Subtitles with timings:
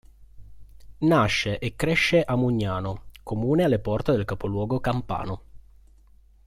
[1.01, 5.41] Nasce e cresce a Mugnano, comune alle porte del capoluogo campano.